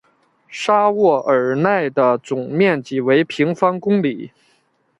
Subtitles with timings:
[0.49, 4.31] 沙沃尔奈的总面积为平方公里。